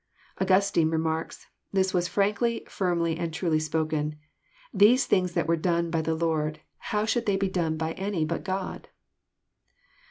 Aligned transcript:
Augustine 0.39 0.89
remarks: 0.89 1.45
"This 1.71 1.93
was 1.93 2.07
frankly, 2.07 2.65
firmly, 2.67 3.17
and 3.17 3.31
truly 3.31 3.59
spoken. 3.59 4.15
These 4.73 5.05
things 5.05 5.33
that 5.33 5.45
were 5.45 5.55
done 5.55 5.91
by 5.91 6.01
the 6.01 6.15
Lord, 6.15 6.59
how 6.79 7.05
should 7.05 7.27
they 7.27 7.37
be 7.37 7.49
done 7.49 7.77
by 7.77 7.91
any 7.91 8.25
but 8.25 8.43
Grod? 8.43 8.85